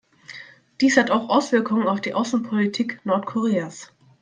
Dies 0.81 0.97
hat 0.97 1.11
auch 1.11 1.29
Auswirkungen 1.29 1.87
auf 1.87 2.01
die 2.01 2.15
Außenpolitik 2.15 2.99
Nordkoreas. 3.05 3.91